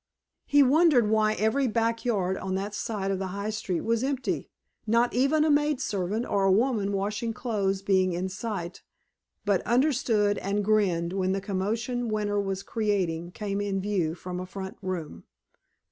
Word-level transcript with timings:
He 0.47 0.63
wondered 0.63 1.07
why 1.11 1.33
every 1.33 1.67
back 1.67 2.03
yard 2.05 2.35
on 2.35 2.55
that 2.55 2.73
side 2.73 3.11
of 3.11 3.19
the 3.19 3.27
high 3.27 3.51
street 3.51 3.81
was 3.81 4.03
empty, 4.03 4.49
not 4.87 5.13
even 5.13 5.45
a 5.45 5.51
maid 5.51 5.79
servant 5.79 6.25
or 6.25 6.49
woman 6.49 6.91
washing 6.91 7.33
clothes 7.35 7.83
being 7.83 8.13
in 8.13 8.27
sight, 8.27 8.81
but 9.45 9.61
understood 9.61 10.39
and 10.39 10.65
grinned 10.65 11.13
when 11.13 11.33
the 11.33 11.39
commotion 11.39 12.07
Winter 12.09 12.41
was 12.41 12.63
creating 12.63 13.29
came 13.33 13.61
in 13.61 13.79
view 13.79 14.15
from 14.15 14.39
a 14.39 14.47
front 14.47 14.75
room. 14.81 15.25